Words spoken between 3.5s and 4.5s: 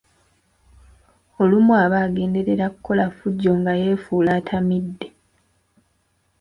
nga yeefuula